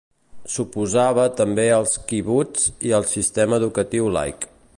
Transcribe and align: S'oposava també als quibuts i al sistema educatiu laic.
S'oposava 0.53 1.25
també 1.41 1.65
als 1.75 1.93
quibuts 2.13 2.67
i 2.91 2.95
al 3.01 3.09
sistema 3.13 3.61
educatiu 3.63 4.11
laic. 4.19 4.53